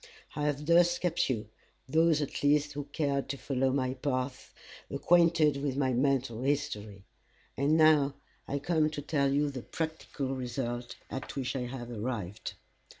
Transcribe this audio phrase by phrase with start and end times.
[0.35, 1.47] I have thus kept you,
[1.87, 4.51] those at least who cared to follow my path,
[4.89, 7.03] acquainted with my mental history.
[7.55, 8.15] And now
[8.47, 12.53] I come to tell you the practical result at which I have arrived.